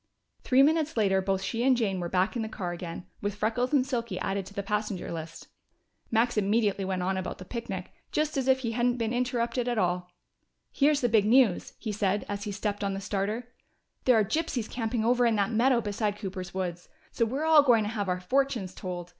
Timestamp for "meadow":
15.51-15.81